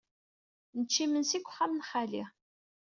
Nečča 0.77 1.01
imensi 1.05 1.37
deg 1.39 1.47
uxxam 1.49 1.71
n 1.75 1.85
xali. 1.89 2.23